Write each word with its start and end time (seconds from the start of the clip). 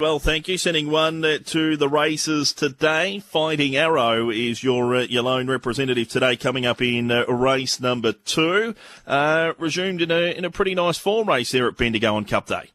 Well, 0.00 0.18
thank 0.18 0.48
you. 0.48 0.58
Sending 0.58 0.90
one 0.90 1.22
to 1.22 1.76
the 1.76 1.88
races 1.88 2.52
today. 2.52 3.20
Fighting 3.20 3.76
Arrow 3.76 4.28
is 4.28 4.64
your 4.64 4.96
uh, 4.96 5.00
your 5.02 5.22
lone 5.22 5.48
representative 5.48 6.08
today, 6.08 6.34
coming 6.34 6.66
up 6.66 6.82
in 6.82 7.12
uh, 7.12 7.24
race 7.26 7.78
number 7.78 8.10
two. 8.10 8.74
Uh, 9.06 9.52
resumed 9.56 10.02
in 10.02 10.10
a 10.10 10.36
in 10.36 10.44
a 10.44 10.50
pretty 10.50 10.74
nice 10.74 10.98
form 10.98 11.28
race 11.28 11.52
there 11.52 11.68
at 11.68 11.76
Bendigo 11.76 12.16
on 12.16 12.24
Cup 12.24 12.48
Day. 12.48 12.72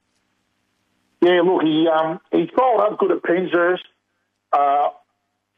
Yeah, 1.20 1.42
look, 1.44 1.62
he 1.64 1.90
um, 1.90 2.22
he 2.32 2.50
followed 2.56 2.86
up 2.86 3.00
good 3.00 3.12
at 3.12 3.22
Penshurst, 3.22 3.84
uh, 4.54 4.88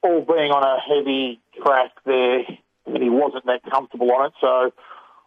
all 0.01 0.21
being 0.21 0.49
on 0.49 0.63
a 0.63 0.79
heavy 0.81 1.39
track 1.63 1.91
there, 2.05 2.39
and 2.87 3.03
he 3.03 3.09
wasn't 3.11 3.45
that 3.45 3.61
comfortable 3.71 4.11
on 4.11 4.25
it. 4.25 4.33
So 4.41 4.73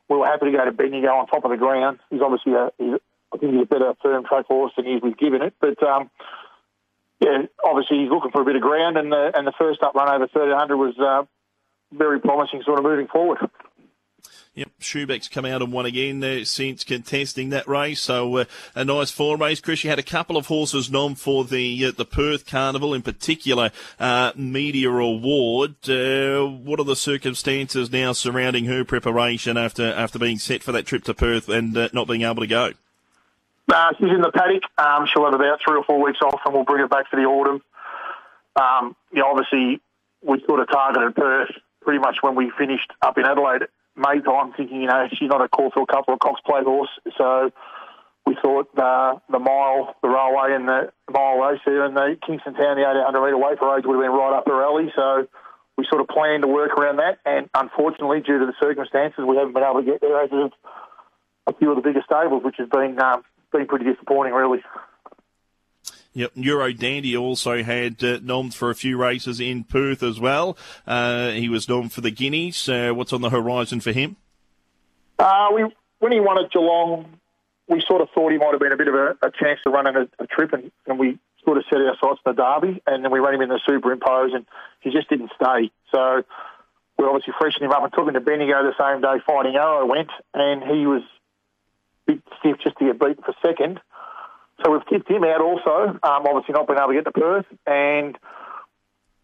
we 0.09 0.17
were 0.17 0.27
happy 0.27 0.47
to 0.47 0.51
go 0.51 0.65
to 0.65 0.73
Bendigo 0.73 1.15
on 1.15 1.29
top 1.29 1.45
of 1.45 1.53
the 1.53 1.57
ground. 1.57 2.01
He's 2.11 2.21
obviously 2.21 2.55
a, 2.55 2.73
he's 3.53 3.63
a 3.63 3.67
better 3.67 3.95
firm 4.03 4.25
track 4.25 4.47
horse 4.47 4.73
than 4.77 4.87
he's 4.87 5.03
we've 5.03 5.17
given 5.17 5.43
it, 5.43 5.55
but 5.61 5.83
um, 5.83 6.11
yeah, 7.21 7.43
obviously 7.65 7.99
he's 8.01 8.11
looking 8.11 8.31
for 8.31 8.43
a 8.43 8.45
bit 8.45 8.57
of 8.57 8.63
ground, 8.63 8.97
and 8.97 9.11
the 9.11 9.33
and 9.35 9.47
the 9.47 9.53
first 9.59 9.83
up 9.83 9.95
run 9.95 10.09
over 10.09 10.27
thirteen 10.29 10.57
hundred 10.57 10.77
was 10.77 10.99
uh, 10.99 11.23
very 11.93 12.21
promising, 12.21 12.63
sort 12.65 12.79
of 12.79 12.85
moving 12.85 13.07
forward. 13.07 13.39
Yep, 14.57 14.71
Schubeck's 14.81 15.29
come 15.29 15.47
out 15.47 15.63
and 15.63 15.73
won 15.73 15.85
again 15.85 16.23
uh, 16.23 16.45
since 16.45 16.85
contesting 16.85 17.51
that 17.51 17.67
race. 17.67 18.01
So 18.01 18.37
uh, 18.37 18.45
a 18.77 18.85
nice 18.85 19.11
form 19.11 19.41
race. 19.41 19.61
Chris, 19.61 19.83
you 19.83 19.91
had 19.91 19.99
a 19.99 20.05
couple 20.05 20.37
of 20.37 20.47
horses 20.47 20.89
nom 20.89 21.17
for 21.17 21.45
the 21.45 21.87
uh, 21.87 21.91
the 21.91 22.05
Perth 22.05 22.47
Carnival, 22.47 22.95
in 22.95 23.03
particular 23.03 23.73
uh, 23.99 24.31
Media 24.37 24.91
Award. 24.91 25.75
Uh, 25.89 26.47
what 26.47 26.79
are 26.79 26.85
the 26.85 26.95
circumstances 26.95 27.91
now 27.91 28.13
surrounding 28.13 28.67
her 28.67 28.85
preparation 28.85 29.57
after 29.57 29.93
after 29.93 30.21
being 30.21 30.39
set 30.39 30.63
for 30.63 30.71
that 30.71 30.87
trip 30.87 31.03
to 31.05 31.15
Perth 31.15 31.49
and 31.49 31.77
uh, 31.77 31.89
not 31.93 32.07
being 32.07 32.23
able 32.23 32.43
to 32.43 32.47
go? 32.47 32.73
She's 33.99 34.11
in 34.11 34.21
the 34.21 34.33
paddock. 34.33 34.63
Um, 34.79 35.07
she'll 35.07 35.25
have 35.25 35.35
about 35.35 35.61
three 35.65 35.77
or 35.77 35.85
four 35.85 36.03
weeks 36.03 36.19
off, 36.23 36.41
and 36.45 36.55
we'll 36.55 36.65
bring 36.65 36.81
her 36.81 36.89
back 36.89 37.09
for 37.11 37.17
the 37.17 37.27
autumn. 37.27 37.63
Um, 38.57 38.97
know, 39.13 39.27
obviously, 39.27 39.81
we 40.23 40.43
sort 40.47 40.61
of 40.61 40.69
targeted 40.71 41.15
Perth 41.15 41.51
pretty 41.83 41.99
much 41.99 42.19
when 42.23 42.35
we 42.35 42.51
finished 42.57 42.91
up 43.03 43.19
in 43.19 43.25
Adelaide 43.25 43.69
May 43.97 44.21
time, 44.21 44.53
thinking, 44.57 44.83
you 44.83 44.89
know, 44.89 45.07
she's 45.13 45.29
not 45.29 45.41
a 45.41 45.49
Caulfield 45.49 45.89
Cup 45.89 46.07
or 46.09 46.15
a 46.15 46.19
Cox 46.19 46.41
Plate 46.45 46.65
horse. 46.65 46.91
So 47.17 47.53
we 48.27 48.37
thought 48.43 48.69
uh, 48.77 49.19
the 49.31 49.39
mile, 49.39 49.95
the 50.03 50.09
railway, 50.09 50.55
and 50.55 50.67
the 50.67 50.93
mile 51.13 51.37
race 51.39 51.61
there, 51.65 51.85
and 51.85 51.97
the 51.97 52.17
Kingston 52.27 52.55
Town, 52.55 52.77
the 52.77 52.83
800 52.83 53.21
metre 53.21 53.39
weight 53.39 53.59
for 53.59 53.79
age 53.79 53.85
would 53.87 53.95
have 53.95 54.03
been 54.03 54.19
right 54.19 54.37
up 54.37 54.49
her 54.49 54.65
alley. 54.65 54.91
So 54.97 55.29
we 55.77 55.87
sort 55.89 56.01
of 56.01 56.09
planned 56.09 56.43
to 56.43 56.49
work 56.49 56.73
around 56.73 56.97
that. 56.97 57.19
And 57.25 57.49
unfortunately, 57.55 58.21
due 58.21 58.39
to 58.39 58.47
the 58.47 58.55
circumstances, 58.61 59.25
we 59.27 59.37
haven't 59.37 59.55
been 59.55 59.63
able 59.63 59.81
to 59.81 59.87
get 59.87 60.01
there 60.01 60.21
as 60.21 60.31
of 60.33 60.53
a 61.47 61.53
few 61.55 61.71
of 61.71 61.77
the 61.77 61.83
bigger 61.83 62.03
stables, 62.05 62.43
which 62.43 62.57
has 62.59 62.69
been 62.69 62.99
um, 62.99 63.23
been 63.55 63.67
pretty 63.67 63.87
disappointing, 63.87 64.35
really. 64.35 64.63
Yep, 66.13 66.33
Euro 66.37 66.73
Dandy 66.73 67.17
also 67.17 67.63
had 67.63 68.03
uh, 68.05 68.51
for 68.51 68.71
a 68.71 68.75
few 68.75 68.97
races 68.97 69.41
in 69.41 69.65
Perth 69.65 70.03
as 70.03 70.21
well. 70.21 70.57
Uh, 70.87 71.31
he 71.31 71.49
was 71.49 71.69
nom 71.69 71.89
for 71.89 72.03
the 72.03 72.11
Guineas. 72.11 72.69
Uh, 72.69 72.93
what's 72.95 73.13
on 73.13 73.21
the 73.21 73.31
horizon 73.31 73.81
for 73.81 73.91
him? 73.91 74.17
Uh, 75.19 75.49
we 75.53 75.65
when 75.99 76.13
he 76.13 76.21
won 76.21 76.39
at 76.39 76.53
Geelong, 76.53 77.19
we 77.69 77.83
sort 77.87 78.03
of 78.03 78.09
thought 78.15 78.31
he 78.31 78.39
might 78.39 78.53
have 78.53 78.61
been 78.61 78.73
a 78.73 78.77
bit 78.77 78.89
of 78.89 78.95
a, 78.95 79.17
a 79.23 79.31
chance 79.31 79.59
to 79.65 79.71
run 79.71 79.89
in 79.89 79.97
a, 79.97 80.09
a 80.21 80.27
trip, 80.27 80.53
and, 80.53 80.71
and, 80.87 80.99
we 80.99 81.19
sort 81.45 81.57
of 81.57 81.65
set 81.71 81.81
our 81.81 81.97
sights 82.01 82.21
on 82.25 82.35
the 82.35 82.43
Derby, 82.43 82.83
and 82.87 83.05
then 83.05 83.11
we 83.11 83.21
ran 83.21 83.35
him 83.35 83.43
in 83.43 83.49
the 83.49 83.61
Superimpose, 83.67 84.35
and 84.35 84.47
he 84.81 84.91
just 84.91 85.09
didn't 85.09 85.31
stay. 85.35 85.71
So 85.93 86.23
we 86.99 87.07
obviously 87.07 87.35
freshened 87.39 87.65
him 87.65 87.73
up 87.73 87.83
and 87.83 87.93
took 87.93 88.07
him 88.07 88.15
to 88.15 88.21
Bendigo 88.21 88.63
the 88.63 88.75
same 88.79 89.01
day. 89.01 89.23
Fighting 89.27 89.57
Arrow 89.57 89.87
went, 89.87 90.11
and 90.33 90.63
he 90.63 90.87
was 90.87 91.03
bit 92.07 92.23
stiff 92.39 92.57
just 92.63 92.77
to 92.79 92.87
get 92.87 92.99
beaten 92.99 93.23
for 93.25 93.35
second. 93.45 93.81
So 94.63 94.71
we've 94.71 94.87
tipped 94.87 95.11
him 95.11 95.25
out 95.25 95.41
also, 95.41 95.99
um, 96.03 96.27
obviously 96.27 96.55
not 96.55 96.67
being 96.67 96.79
able 96.79 96.89
to 96.89 96.95
get 96.95 97.05
to 97.05 97.13
Perth, 97.13 97.47
and 97.67 98.17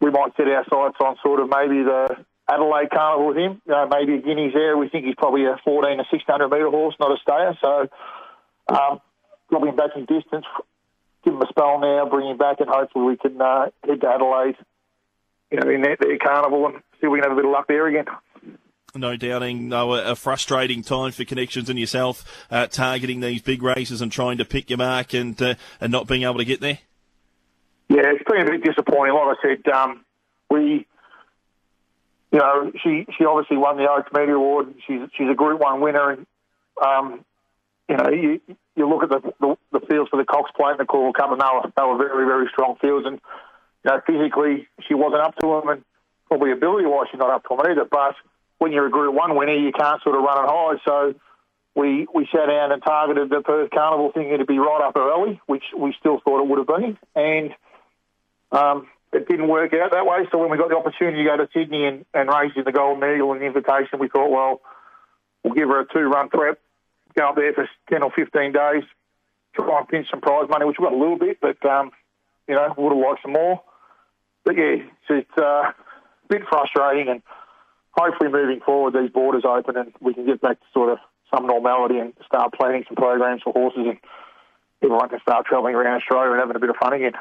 we 0.01 0.11
might 0.11 0.35
set 0.35 0.47
our 0.47 0.65
sights 0.65 0.97
on 0.99 1.15
sort 1.23 1.39
of 1.39 1.49
maybe 1.49 1.83
the 1.83 2.09
Adelaide 2.49 2.89
Carnival 2.91 3.27
with 3.27 3.37
him, 3.37 3.61
uh, 3.71 3.87
maybe 3.89 4.15
a 4.15 4.21
Guineas 4.21 4.53
there. 4.53 4.77
We 4.77 4.89
think 4.89 5.05
he's 5.05 5.15
probably 5.15 5.45
a 5.45 5.57
14 5.63 5.99
or 5.99 6.05
1600 6.11 6.49
metre 6.49 6.69
horse, 6.69 6.95
not 6.99 7.11
a 7.11 7.17
stayer. 7.21 7.57
So 7.61 7.87
um, 8.75 8.99
him 9.51 9.75
back 9.75 9.91
in 9.95 10.05
distance, 10.05 10.45
give 11.23 11.33
him 11.33 11.41
a 11.41 11.47
spell 11.47 11.79
now, 11.79 12.05
bring 12.09 12.27
him 12.27 12.37
back, 12.37 12.59
and 12.59 12.69
hopefully 12.69 13.05
we 13.05 13.17
can 13.17 13.41
uh, 13.41 13.69
head 13.85 14.01
to 14.01 14.07
Adelaide, 14.07 14.57
you 15.49 15.59
know, 15.59 15.69
in 15.69 15.81
their, 15.81 15.95
their 15.97 16.17
carnival 16.17 16.65
and 16.67 16.75
see 16.99 17.07
if 17.07 17.11
we 17.11 17.21
can 17.21 17.29
have 17.29 17.37
a 17.37 17.39
bit 17.39 17.45
of 17.45 17.51
luck 17.51 17.67
there 17.67 17.87
again 17.87 18.05
no 18.95 19.15
doubting, 19.15 19.69
no, 19.69 19.93
a, 19.93 20.15
frustrating 20.15 20.81
time 20.81 21.11
for 21.11 21.23
connections 21.23 21.69
and 21.69 21.79
yourself 21.79 22.45
uh, 22.49 22.67
targeting 22.67 23.19
these 23.19 23.41
big 23.41 23.63
races 23.63 24.01
and 24.01 24.11
trying 24.11 24.37
to 24.37 24.45
pick 24.45 24.69
your 24.69 24.77
mark 24.77 25.13
and 25.13 25.41
uh, 25.41 25.55
and 25.79 25.91
not 25.91 26.07
being 26.07 26.23
able 26.23 26.37
to 26.37 26.45
get 26.45 26.61
there. 26.61 26.79
Yeah, 27.89 28.03
it's 28.05 28.23
been 28.23 28.47
a 28.47 28.51
bit 28.51 28.63
disappointing. 28.63 29.13
Like 29.13 29.37
I 29.37 29.47
said, 29.47 29.73
um, 29.73 30.05
we, 30.49 30.85
you 32.31 32.39
know, 32.39 32.71
she 32.83 33.05
she 33.17 33.25
obviously 33.25 33.57
won 33.57 33.77
the 33.77 33.89
Oaks 33.89 34.11
Media 34.13 34.35
Award. 34.35 34.73
She's 34.87 35.01
she's 35.17 35.29
a 35.29 35.35
Group 35.35 35.59
One 35.59 35.81
winner, 35.81 36.11
and 36.11 36.25
um, 36.83 37.25
you 37.89 37.97
know, 37.97 38.09
you 38.09 38.41
you 38.75 38.87
look 38.87 39.03
at 39.03 39.09
the, 39.09 39.33
the, 39.39 39.57
the 39.79 39.85
fields 39.87 40.09
for 40.09 40.17
the 40.17 40.25
Cox 40.25 40.51
Plate 40.55 40.71
and 40.71 40.79
the 40.79 40.85
Caulfield 40.85 41.15
Cup, 41.15 41.31
and 41.31 41.41
they 41.41 41.45
were, 41.45 41.71
they 41.75 41.83
were 41.83 41.97
very 41.97 42.25
very 42.25 42.47
strong 42.51 42.75
fields, 42.81 43.05
and 43.05 43.19
you 43.83 43.91
know, 43.91 44.01
physically 44.05 44.67
she 44.87 44.93
wasn't 44.93 45.21
up 45.21 45.35
to 45.37 45.47
them, 45.47 45.69
and 45.69 45.83
probably 46.27 46.51
ability 46.51 46.85
wise 46.85 47.07
she's 47.11 47.19
not 47.19 47.29
up 47.29 47.43
to 47.43 47.49
them 47.49 47.71
either, 47.71 47.83
but 47.83 48.15
when 48.61 48.71
you're 48.71 48.85
a 48.85 48.91
Group 48.91 49.15
One 49.15 49.35
winner, 49.35 49.55
you 49.55 49.71
can't 49.71 50.03
sort 50.03 50.15
of 50.15 50.21
run 50.21 50.45
it 50.45 50.47
high. 50.47 50.75
So 50.85 51.15
we 51.73 52.05
we 52.13 52.27
sat 52.31 52.45
down 52.45 52.71
and 52.71 52.83
targeted 52.83 53.31
the 53.31 53.41
Perth 53.41 53.71
Carnival, 53.71 54.11
thinking 54.13 54.33
it'd 54.33 54.45
be 54.45 54.59
right 54.59 54.83
up 54.85 54.95
our 54.95 55.11
alley, 55.11 55.41
which 55.47 55.63
we 55.75 55.95
still 55.99 56.21
thought 56.23 56.43
it 56.43 56.47
would 56.47 56.59
have 56.59 56.67
been, 56.67 56.95
and 57.15 57.55
um, 58.51 58.87
it 59.11 59.27
didn't 59.27 59.47
work 59.47 59.73
out 59.73 59.91
that 59.93 60.05
way. 60.05 60.27
So 60.31 60.37
when 60.37 60.51
we 60.51 60.57
got 60.57 60.69
the 60.69 60.77
opportunity 60.77 61.23
to 61.23 61.29
go 61.29 61.37
to 61.37 61.49
Sydney 61.51 61.87
and, 61.87 62.05
and 62.13 62.29
race 62.29 62.51
in 62.55 62.63
the 62.63 62.71
Golden 62.71 63.03
Eagle 63.11 63.31
and 63.31 63.41
the 63.41 63.45
invitation, 63.45 63.97
we 63.97 64.09
thought, 64.09 64.29
well, 64.29 64.61
we'll 65.43 65.55
give 65.55 65.67
her 65.67 65.79
a 65.79 65.87
two-run 65.91 66.29
prep, 66.29 66.59
go 67.17 67.29
up 67.29 67.35
there 67.35 67.53
for 67.53 67.67
ten 67.89 68.03
or 68.03 68.11
fifteen 68.11 68.51
days, 68.51 68.83
try 69.55 69.79
and 69.79 69.87
pinch 69.89 70.07
some 70.11 70.21
prize 70.21 70.49
money, 70.49 70.65
which 70.65 70.77
we 70.77 70.85
got 70.85 70.93
a 70.93 70.97
little 70.97 71.17
bit, 71.17 71.39
but 71.41 71.65
um, 71.65 71.89
you 72.47 72.53
know, 72.53 72.71
would 72.77 72.93
have 72.93 73.01
liked 73.01 73.23
some 73.23 73.33
more. 73.33 73.59
But 74.45 74.55
yeah, 74.55 74.85
it's, 75.09 75.37
uh, 75.37 75.73
a 75.73 75.73
bit 76.29 76.43
frustrating 76.47 77.09
and 77.09 77.23
hopefully 77.91 78.29
moving 78.29 78.61
forward, 78.61 78.93
these 78.93 79.11
borders 79.11 79.43
open 79.45 79.77
and 79.77 79.93
we 79.99 80.13
can 80.13 80.25
get 80.25 80.41
back 80.41 80.59
to 80.59 80.65
sort 80.73 80.89
of 80.91 80.99
some 81.33 81.47
normality 81.47 81.97
and 81.97 82.13
start 82.25 82.53
planning 82.53 82.83
some 82.87 82.95
programs 82.95 83.41
for 83.43 83.53
horses 83.53 83.85
and 83.87 83.97
everyone 84.81 85.09
can 85.09 85.19
start 85.21 85.45
travelling 85.45 85.75
around 85.75 86.01
Australia 86.01 86.31
and 86.31 86.39
having 86.39 86.55
a 86.55 86.59
bit 86.59 86.69
of 86.69 86.75
fun 86.77 86.93
again. 86.93 87.13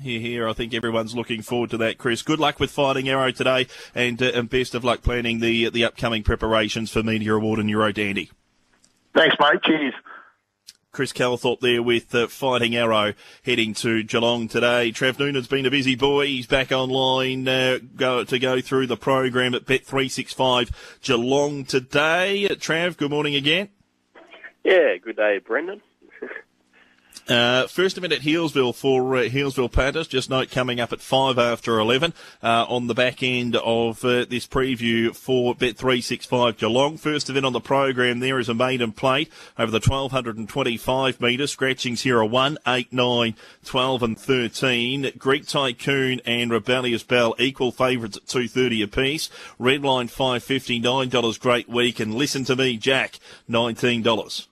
Here, 0.00 0.20
here. 0.20 0.48
I 0.48 0.52
think 0.52 0.74
everyone's 0.74 1.16
looking 1.16 1.42
forward 1.42 1.70
to 1.70 1.76
that, 1.78 1.98
Chris. 1.98 2.22
Good 2.22 2.38
luck 2.38 2.60
with 2.60 2.70
Fighting 2.70 3.08
Arrow 3.08 3.32
today, 3.32 3.66
and, 3.96 4.22
uh, 4.22 4.30
and 4.32 4.48
best 4.48 4.76
of 4.76 4.84
luck 4.84 5.02
planning 5.02 5.40
the 5.40 5.70
the 5.70 5.84
upcoming 5.84 6.22
preparations 6.22 6.92
for 6.92 7.02
Media 7.02 7.34
Award 7.34 7.58
and 7.58 7.68
Euro 7.68 7.90
Dandy. 7.90 8.30
Thanks, 9.14 9.34
mate. 9.40 9.60
Cheers. 9.64 9.94
Chris 10.98 11.12
Calthorpe 11.12 11.60
there 11.60 11.80
with 11.80 12.12
uh, 12.12 12.26
Fighting 12.26 12.74
Arrow 12.74 13.14
heading 13.44 13.72
to 13.72 14.02
Geelong 14.02 14.48
today. 14.48 14.90
Trav 14.90 15.16
Noonan's 15.16 15.46
been 15.46 15.64
a 15.64 15.70
busy 15.70 15.94
boy. 15.94 16.26
He's 16.26 16.48
back 16.48 16.72
online 16.72 17.46
uh, 17.46 17.78
go, 17.94 18.24
to 18.24 18.36
go 18.40 18.60
through 18.60 18.88
the 18.88 18.96
program 18.96 19.54
at 19.54 19.64
Bet365 19.64 20.72
Geelong 21.02 21.64
today. 21.64 22.48
Trav, 22.50 22.96
good 22.96 23.12
morning 23.12 23.36
again. 23.36 23.68
Yeah, 24.64 24.96
good 24.96 25.14
day, 25.14 25.38
Brendan. 25.38 25.82
Uh, 27.28 27.66
first 27.66 27.98
event 27.98 28.14
at 28.14 28.22
Healesville 28.22 28.74
for 28.74 29.16
uh, 29.16 29.20
Healesville 29.24 29.70
Panthers. 29.70 30.08
Just 30.08 30.30
note 30.30 30.50
coming 30.50 30.80
up 30.80 30.94
at 30.94 31.00
five 31.02 31.38
after 31.38 31.78
eleven 31.78 32.14
uh, 32.42 32.64
on 32.66 32.86
the 32.86 32.94
back 32.94 33.22
end 33.22 33.54
of 33.56 34.02
uh, 34.02 34.24
this 34.24 34.46
preview 34.46 35.14
for 35.14 35.54
Bet 35.54 35.76
three 35.76 36.00
six 36.00 36.24
five 36.24 36.56
Geelong. 36.56 36.96
First 36.96 37.28
event 37.28 37.44
on 37.44 37.52
the 37.52 37.60
program 37.60 38.20
there 38.20 38.38
is 38.38 38.48
a 38.48 38.54
maiden 38.54 38.92
plate 38.92 39.30
over 39.58 39.70
the 39.70 39.78
twelve 39.78 40.10
hundred 40.10 40.38
and 40.38 40.48
twenty 40.48 40.78
five 40.78 41.20
metres. 41.20 41.52
Scratchings 41.52 42.00
here 42.00 42.18
are 42.18 42.24
one, 42.24 42.56
eight, 42.66 42.90
nine, 42.94 43.34
12 43.66 44.02
and 44.02 44.18
thirteen. 44.18 45.12
Greek 45.18 45.46
Tycoon 45.46 46.22
and 46.24 46.50
Rebellious 46.50 47.02
Bell 47.02 47.34
equal 47.38 47.72
favourites 47.72 48.16
at 48.16 48.26
two 48.26 48.48
thirty 48.48 48.80
apiece. 48.80 49.28
Red 49.58 49.82
line 49.82 50.08
five 50.08 50.42
fifty 50.42 50.78
nine 50.78 51.10
dollars. 51.10 51.36
Great 51.36 51.68
week 51.68 52.00
and 52.00 52.14
listen 52.14 52.44
to 52.44 52.56
me, 52.56 52.78
Jack, 52.78 53.18
nineteen 53.46 54.02
dollars. 54.02 54.47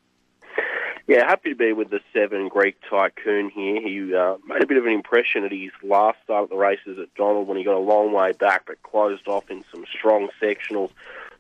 Yeah, 1.06 1.24
happy 1.24 1.50
to 1.50 1.54
be 1.54 1.72
with 1.72 1.90
the 1.90 2.00
seven 2.12 2.48
Greek 2.48 2.76
tycoon 2.90 3.48
here. 3.48 3.80
He 3.80 4.12
uh, 4.12 4.38
made 4.44 4.64
a 4.64 4.66
bit 4.66 4.76
of 4.76 4.86
an 4.86 4.92
impression 4.92 5.44
at 5.44 5.52
his 5.52 5.70
last 5.84 6.18
start 6.24 6.44
at 6.44 6.50
the 6.50 6.56
races 6.56 6.98
at 7.00 7.14
Donald 7.14 7.46
when 7.46 7.56
he 7.56 7.62
got 7.62 7.76
a 7.76 7.78
long 7.78 8.12
way 8.12 8.32
back, 8.32 8.64
but 8.66 8.82
closed 8.82 9.28
off 9.28 9.48
in 9.48 9.64
some 9.72 9.84
strong 9.96 10.28
sectionals 10.42 10.90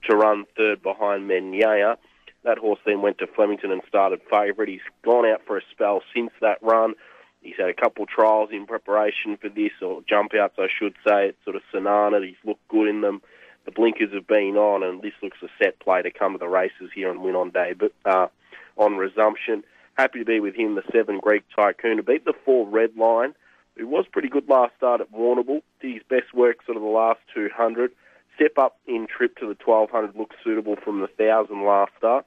to 0.08 0.14
run 0.14 0.44
third 0.56 0.84
behind 0.84 1.28
Menyea. 1.28 1.96
That 2.44 2.58
horse 2.58 2.78
then 2.86 3.02
went 3.02 3.18
to 3.18 3.26
Flemington 3.26 3.72
and 3.72 3.82
started 3.88 4.20
favourite. 4.30 4.68
He's 4.68 4.80
gone 5.02 5.26
out 5.26 5.42
for 5.44 5.58
a 5.58 5.62
spell 5.72 6.00
since 6.14 6.30
that 6.40 6.62
run. 6.62 6.94
He's 7.42 7.56
had 7.58 7.68
a 7.68 7.74
couple 7.74 8.06
trials 8.06 8.50
in 8.52 8.66
preparation 8.66 9.36
for 9.36 9.48
this, 9.48 9.72
or 9.82 10.00
jump 10.08 10.32
outs, 10.34 10.54
I 10.58 10.68
should 10.78 10.94
say. 11.04 11.30
It's 11.30 11.44
sort 11.44 11.56
of 11.56 11.62
Sanana. 11.74 12.24
He's 12.24 12.36
looked 12.44 12.68
good 12.68 12.86
in 12.86 13.00
them. 13.00 13.20
The 13.64 13.72
blinkers 13.72 14.12
have 14.12 14.28
been 14.28 14.56
on, 14.56 14.84
and 14.84 15.02
this 15.02 15.14
looks 15.24 15.38
a 15.42 15.48
set 15.60 15.80
play 15.80 16.02
to 16.02 16.12
come 16.12 16.34
to 16.34 16.38
the 16.38 16.46
races 16.46 16.90
here 16.94 17.10
and 17.10 17.20
win 17.20 17.34
on 17.34 17.50
day. 17.50 17.74
But 17.76 17.92
uh, 18.04 18.28
on 18.76 18.96
resumption. 18.96 19.64
happy 19.94 20.18
to 20.18 20.24
be 20.24 20.40
with 20.40 20.54
him, 20.54 20.74
the 20.74 20.82
seven 20.92 21.18
Greek 21.18 21.44
Tycoon, 21.54 21.96
to 21.96 22.02
beat 22.02 22.24
the 22.24 22.34
four 22.44 22.66
Red 22.66 22.96
Line, 22.96 23.34
who 23.76 23.86
was 23.86 24.06
pretty 24.10 24.28
good 24.28 24.48
last 24.48 24.74
start 24.76 25.00
at 25.00 25.12
Warrnambool. 25.12 25.62
Did 25.80 25.94
his 25.94 26.02
best 26.08 26.34
work 26.34 26.58
sort 26.64 26.76
of 26.76 26.82
the 26.82 26.88
last 26.88 27.20
200. 27.34 27.90
Step 28.34 28.58
up 28.58 28.78
in 28.86 29.06
trip 29.06 29.36
to 29.38 29.46
the 29.46 29.56
1200 29.64 30.14
looks 30.14 30.36
suitable 30.44 30.76
from 30.76 31.00
the 31.00 31.08
1000 31.16 31.64
last 31.64 31.92
start. 31.96 32.26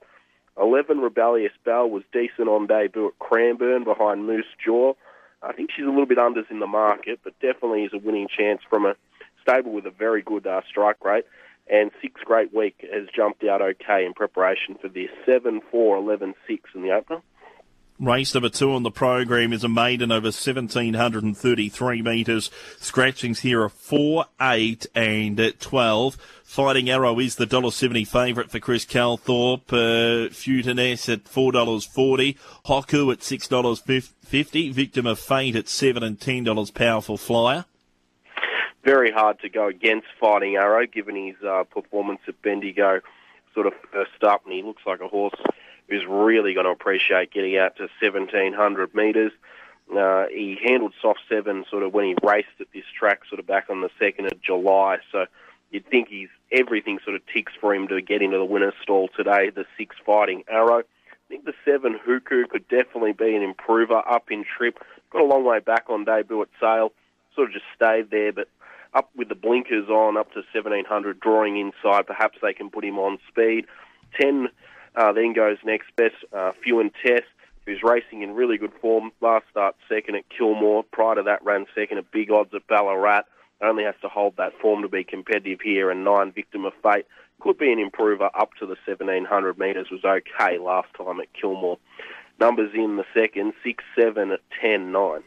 11 0.60 0.98
Rebellious 0.98 1.52
Bell 1.64 1.88
was 1.88 2.02
decent 2.12 2.48
on 2.48 2.66
debut 2.66 3.06
at 3.06 3.18
Cranbourne 3.18 3.84
behind 3.84 4.26
Moose 4.26 4.44
Jaw. 4.62 4.94
I 5.42 5.52
think 5.52 5.70
she's 5.74 5.86
a 5.86 5.88
little 5.88 6.06
bit 6.06 6.18
unders 6.18 6.50
in 6.50 6.58
the 6.58 6.66
market, 6.66 7.20
but 7.24 7.38
definitely 7.40 7.84
is 7.84 7.94
a 7.94 7.98
winning 7.98 8.28
chance 8.28 8.60
from 8.68 8.84
a 8.84 8.94
stable 9.40 9.72
with 9.72 9.86
a 9.86 9.90
very 9.90 10.22
good 10.22 10.46
uh, 10.46 10.60
strike 10.68 11.02
rate. 11.04 11.24
And 11.70 11.90
Six 12.02 12.20
Great 12.24 12.52
Week 12.52 12.84
has 12.92 13.06
jumped 13.14 13.44
out 13.44 13.62
okay 13.62 14.04
in 14.04 14.12
preparation 14.12 14.76
for 14.80 14.88
this 14.88 15.10
7 15.24 15.60
4 15.70 15.96
11 15.98 16.34
6 16.48 16.70
in 16.74 16.82
the 16.82 16.90
opener. 16.90 17.22
Race 18.00 18.32
number 18.32 18.48
two 18.48 18.72
on 18.72 18.82
the 18.82 18.90
program 18.90 19.52
is 19.52 19.62
a 19.62 19.68
maiden 19.68 20.10
over 20.10 20.28
1733 20.28 22.00
metres. 22.00 22.50
Scratchings 22.78 23.40
here 23.40 23.62
are 23.62 23.68
4, 23.68 24.24
8 24.40 24.86
and 24.94 25.54
12. 25.60 26.14
Fighting 26.42 26.88
Arrow 26.88 27.20
is 27.20 27.36
the 27.36 27.46
$1.70 27.46 28.08
favourite 28.08 28.50
for 28.50 28.58
Chris 28.58 28.86
Calthorpe. 28.86 29.70
Uh, 29.70 30.30
Futiness 30.30 31.12
at 31.12 31.24
$4.40. 31.24 32.38
Hoku 32.64 33.12
at 33.12 33.20
$6.50. 33.20 34.72
Victim 34.72 35.04
of 35.04 35.18
Fate 35.18 35.54
at 35.54 35.68
7 35.68 36.02
and 36.02 36.18
$10 36.18 36.74
Powerful 36.74 37.18
Flyer. 37.18 37.66
Very 38.82 39.10
hard 39.10 39.40
to 39.40 39.48
go 39.48 39.66
against 39.66 40.06
Fighting 40.18 40.56
Arrow 40.56 40.86
given 40.86 41.14
his 41.14 41.36
uh, 41.46 41.64
performance 41.64 42.20
at 42.26 42.40
Bendigo 42.42 43.00
sort 43.54 43.66
of 43.66 43.74
first 43.92 44.22
up 44.22 44.44
and 44.44 44.54
he 44.54 44.62
looks 44.62 44.82
like 44.86 45.00
a 45.00 45.08
horse 45.08 45.34
who's 45.88 46.06
really 46.06 46.54
going 46.54 46.66
to 46.66 46.72
appreciate 46.72 47.32
getting 47.32 47.58
out 47.58 47.76
to 47.76 47.88
1700 48.00 48.94
metres. 48.94 49.32
Uh, 49.94 50.26
he 50.30 50.56
handled 50.64 50.94
soft 51.02 51.20
seven 51.28 51.64
sort 51.68 51.82
of 51.82 51.92
when 51.92 52.06
he 52.06 52.14
raced 52.22 52.48
at 52.60 52.68
this 52.72 52.84
track 52.96 53.22
sort 53.28 53.40
of 53.40 53.46
back 53.46 53.68
on 53.68 53.80
the 53.80 53.90
2nd 54.00 54.30
of 54.30 54.40
July. 54.40 54.98
So 55.10 55.26
you'd 55.70 55.86
think 55.86 56.08
he's 56.08 56.28
everything 56.52 57.00
sort 57.04 57.16
of 57.16 57.22
ticks 57.26 57.52
for 57.60 57.74
him 57.74 57.88
to 57.88 58.00
get 58.00 58.22
into 58.22 58.38
the 58.38 58.44
winner's 58.44 58.74
stall 58.82 59.08
today. 59.16 59.50
The 59.50 59.66
six 59.76 59.96
fighting 60.06 60.44
arrow. 60.48 60.78
I 60.78 61.28
think 61.28 61.44
the 61.44 61.54
seven 61.64 61.98
Huku 62.06 62.48
could 62.48 62.66
definitely 62.68 63.12
be 63.12 63.34
an 63.34 63.42
improver 63.42 63.98
up 64.08 64.30
in 64.30 64.44
trip. 64.44 64.78
Got 65.10 65.22
a 65.22 65.24
long 65.24 65.44
way 65.44 65.58
back 65.58 65.86
on 65.88 66.04
debut 66.04 66.42
at 66.42 66.48
Sale. 66.60 66.92
Sort 67.34 67.48
of 67.48 67.54
just 67.54 67.66
stayed 67.74 68.10
there, 68.10 68.32
but 68.32 68.48
up 68.94 69.10
with 69.16 69.28
the 69.28 69.34
blinkers 69.34 69.88
on 69.88 70.16
up 70.16 70.32
to 70.32 70.42
1700, 70.52 71.20
drawing 71.20 71.58
inside. 71.58 72.06
Perhaps 72.06 72.38
they 72.42 72.52
can 72.52 72.70
put 72.70 72.84
him 72.84 72.98
on 72.98 73.18
speed. 73.28 73.66
10 74.20 74.48
uh, 74.96 75.12
then 75.12 75.32
goes 75.32 75.58
next 75.64 75.94
best, 75.96 76.14
uh, 76.32 76.52
and 76.66 76.90
Test, 77.04 77.24
who's 77.64 77.82
racing 77.82 78.22
in 78.22 78.34
really 78.34 78.58
good 78.58 78.72
form. 78.80 79.12
Last 79.20 79.44
start 79.50 79.76
second 79.88 80.16
at 80.16 80.24
Kilmore. 80.36 80.82
Prior 80.82 81.16
to 81.16 81.22
that, 81.22 81.44
ran 81.44 81.66
second 81.74 81.98
at 81.98 82.10
Big 82.10 82.30
Odds 82.30 82.54
at 82.54 82.66
Ballarat. 82.66 83.22
Only 83.62 83.84
has 83.84 83.94
to 84.02 84.08
hold 84.08 84.36
that 84.36 84.58
form 84.60 84.82
to 84.82 84.88
be 84.88 85.04
competitive 85.04 85.60
here. 85.62 85.90
And 85.90 86.04
nine, 86.04 86.32
Victim 86.32 86.64
of 86.64 86.72
Fate, 86.82 87.06
could 87.40 87.58
be 87.58 87.72
an 87.72 87.78
improver 87.78 88.30
up 88.34 88.50
to 88.58 88.66
the 88.66 88.76
1700 88.86 89.58
metres. 89.58 89.88
Was 89.90 90.04
okay 90.04 90.58
last 90.58 90.88
time 90.96 91.20
at 91.20 91.32
Kilmore. 91.32 91.78
Numbers 92.40 92.70
in 92.74 92.96
the 92.96 93.04
second, 93.14 93.52
six, 93.62 93.84
seven, 93.98 94.30
at 94.32 94.40
10, 94.62 94.92
nine. 94.92 95.22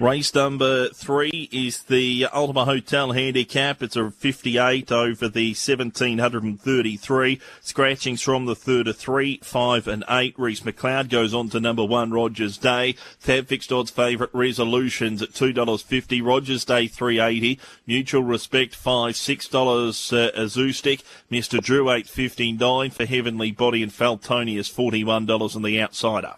Race 0.00 0.32
number 0.32 0.90
three 0.90 1.48
is 1.50 1.82
the 1.82 2.28
Ultima 2.32 2.64
Hotel 2.64 3.10
Handicap. 3.10 3.82
It's 3.82 3.96
a 3.96 4.12
58 4.12 4.92
over 4.92 5.28
the 5.28 5.48
1733. 5.48 7.40
Scratchings 7.60 8.22
from 8.22 8.46
the 8.46 8.54
third 8.54 8.86
to 8.86 8.92
three, 8.92 9.40
five 9.42 9.88
and 9.88 10.04
eight. 10.08 10.38
Rhys 10.38 10.60
McLeod 10.60 11.10
goes 11.10 11.34
on 11.34 11.48
to 11.48 11.58
number 11.58 11.84
one, 11.84 12.12
Rogers 12.12 12.58
Day. 12.58 12.94
Fab 13.18 13.48
Fixed 13.48 13.72
Odds 13.72 13.90
favourite 13.90 14.32
resolutions 14.32 15.20
at 15.20 15.30
$2.50. 15.30 16.24
Rogers 16.24 16.64
Day 16.64 16.86
380. 16.86 17.58
Mutual 17.84 18.22
Respect 18.22 18.76
5, 18.76 19.14
$6 19.14 20.12
uh, 20.12 20.40
Azustic. 20.40 21.02
Mr. 21.28 21.60
Drew 21.60 21.86
8.59 21.86 22.92
for 22.92 23.04
Heavenly 23.04 23.50
Body 23.50 23.82
and 23.82 23.90
Faltonius 23.90 24.72
$41 24.72 25.56
on 25.56 25.62
the 25.62 25.82
outsider. 25.82 26.36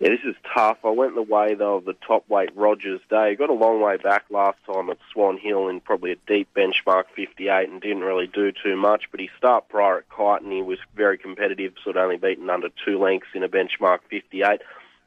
Yeah, 0.00 0.08
this 0.08 0.24
is 0.24 0.36
tough. 0.54 0.78
I 0.82 0.88
went 0.88 1.14
the 1.14 1.20
way 1.20 1.54
though 1.54 1.76
of 1.76 1.84
the 1.84 1.92
top 1.92 2.26
weight 2.26 2.56
Rogers 2.56 3.02
Day. 3.10 3.34
Got 3.34 3.50
a 3.50 3.52
long 3.52 3.82
way 3.82 3.98
back 3.98 4.24
last 4.30 4.56
time 4.64 4.88
at 4.88 4.96
Swan 5.12 5.36
Hill 5.36 5.68
in 5.68 5.80
probably 5.80 6.12
a 6.12 6.16
deep 6.26 6.48
benchmark 6.56 7.04
58 7.14 7.68
and 7.68 7.82
didn't 7.82 8.04
really 8.04 8.26
do 8.26 8.50
too 8.50 8.76
much. 8.76 9.10
But 9.10 9.20
he 9.20 9.28
start 9.36 9.68
prior 9.68 9.98
at 9.98 10.08
Kyneton, 10.08 10.50
he 10.52 10.62
was 10.62 10.78
very 10.96 11.18
competitive, 11.18 11.74
sort 11.84 11.96
of 11.96 12.04
only 12.04 12.16
beaten 12.16 12.48
under 12.48 12.70
two 12.82 12.98
lengths 12.98 13.28
in 13.34 13.42
a 13.42 13.48
benchmark 13.48 13.98
58. 14.08 14.62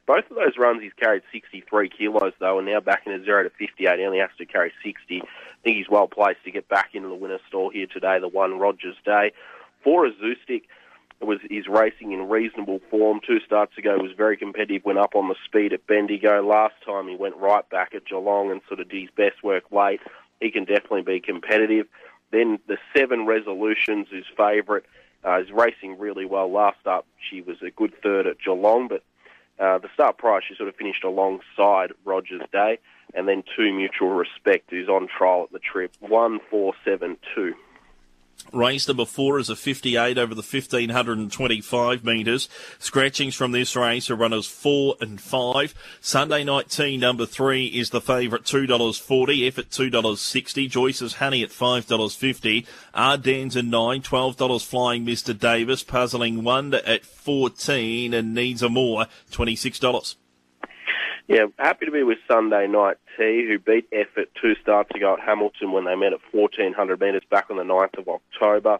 Both 0.05 0.29
of 0.29 0.35
those 0.35 0.59
runs 0.59 0.83
he's 0.83 0.93
carried 0.93 1.23
63 1.31 1.89
kilos 1.89 2.33
though, 2.39 2.59
and 2.59 2.67
now 2.67 2.79
back 2.79 3.07
in 3.07 3.13
a 3.13 3.23
zero 3.23 3.41
to 3.41 3.49
58, 3.49 3.97
he 3.97 4.05
only 4.05 4.19
has 4.19 4.29
to 4.37 4.45
carry 4.45 4.71
60. 4.85 5.23
I 5.23 5.25
think 5.63 5.77
he's 5.77 5.89
well 5.89 6.07
placed 6.07 6.43
to 6.43 6.51
get 6.51 6.69
back 6.69 6.89
into 6.93 7.09
the 7.09 7.15
winner's 7.15 7.41
stall 7.47 7.71
here 7.71 7.87
today. 7.87 8.19
The 8.19 8.27
one 8.27 8.59
Rogers 8.59 8.97
Day. 9.03 9.31
For 9.83 10.05
Azustic, 10.05 10.65
was 11.21 11.39
is 11.49 11.67
racing 11.67 12.11
in 12.11 12.29
reasonable 12.29 12.81
form. 12.89 13.19
Two 13.25 13.39
starts 13.39 13.77
ago 13.77 13.97
was 13.97 14.11
very 14.15 14.37
competitive, 14.37 14.85
went 14.85 14.99
up 14.99 15.15
on 15.15 15.29
the 15.29 15.35
speed 15.45 15.73
at 15.73 15.87
Bendigo. 15.87 16.45
Last 16.45 16.75
time 16.85 17.07
he 17.07 17.15
went 17.15 17.35
right 17.37 17.67
back 17.69 17.93
at 17.95 18.05
Geelong 18.05 18.51
and 18.51 18.61
sort 18.67 18.79
of 18.79 18.89
did 18.89 19.01
his 19.01 19.09
best 19.15 19.43
work 19.43 19.71
late. 19.71 20.01
He 20.41 20.51
can 20.51 20.65
definitely 20.65 21.03
be 21.03 21.19
competitive. 21.19 21.87
Then 22.31 22.59
the 22.67 22.77
seven 22.95 23.25
resolutions, 23.25 24.07
his 24.11 24.25
favourite, 24.35 24.83
uh, 25.25 25.39
is 25.39 25.51
racing 25.51 25.99
really 25.99 26.25
well. 26.25 26.51
Last 26.51 26.85
up, 26.85 27.05
she 27.29 27.41
was 27.41 27.61
a 27.61 27.71
good 27.71 27.93
third 28.01 28.27
at 28.27 28.37
Geelong, 28.43 28.87
but 28.87 29.03
uh, 29.59 29.77
the 29.77 29.89
start 29.93 30.17
price, 30.17 30.43
she 30.47 30.55
sort 30.55 30.67
of 30.67 30.75
finished 30.75 31.03
alongside 31.03 31.93
Rogers 32.03 32.41
Day. 32.51 32.79
And 33.13 33.27
then 33.27 33.43
two 33.55 33.71
mutual 33.71 34.09
respect, 34.09 34.71
who's 34.71 34.89
on 34.89 35.07
trial 35.07 35.43
at 35.43 35.51
the 35.51 35.59
trip. 35.59 35.93
One, 35.99 36.39
four, 36.49 36.73
seven, 36.83 37.17
two. 37.35 37.53
Race 38.53 38.87
number 38.87 39.05
four 39.05 39.39
is 39.39 39.49
a 39.49 39.55
58 39.55 40.17
over 40.19 40.35
the 40.35 40.43
1525 40.43 42.03
metres. 42.03 42.47
Scratchings 42.77 43.33
from 43.33 43.51
this 43.51 43.75
race 43.75 44.11
are 44.11 44.15
runners 44.15 44.45
four 44.45 44.95
and 45.01 45.19
five. 45.19 45.73
Sunday 46.01 46.43
night 46.43 46.69
team 46.69 46.99
number 46.99 47.25
three 47.25 47.65
is 47.65 47.89
the 47.89 47.99
favourite 47.99 48.43
$2.40. 48.43 49.47
F 49.47 49.57
at 49.57 49.71
$2.60. 49.71 50.69
Joyce's 50.69 51.15
Honey 51.15 51.41
at 51.41 51.49
$5.50. 51.49 52.67
Ardennes 52.93 53.57
at 53.57 53.65
nine. 53.65 54.03
$12 54.03 54.63
flying 54.63 55.03
Mr. 55.03 55.37
Davis. 55.37 55.83
Puzzling 55.83 56.43
Wonder 56.43 56.81
at 56.85 57.05
14 57.05 58.13
and 58.13 58.35
needs 58.35 58.61
a 58.61 58.69
more 58.69 59.07
$26. 59.31 60.15
Yeah, 61.27 61.45
happy 61.57 61.85
to 61.85 61.91
be 61.91 62.03
with 62.03 62.17
Sunday 62.27 62.67
Night 62.67 62.97
Tea, 63.17 63.47
who 63.47 63.57
beat 63.57 63.87
Effort 63.93 64.29
two 64.41 64.55
starts 64.61 64.89
ago 64.93 65.13
at 65.13 65.21
Hamilton 65.21 65.71
when 65.71 65.85
they 65.85 65.95
met 65.95 66.11
at 66.11 66.19
1400 66.31 66.99
metres 66.99 67.23
back 67.31 67.45
on 67.49 67.55
the 67.55 67.63
9th 67.63 67.97
of 67.97 68.09
October. 68.09 68.79